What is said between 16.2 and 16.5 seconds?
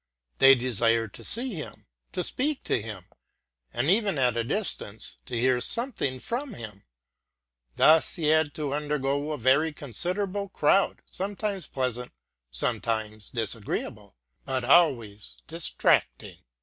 his pursuits.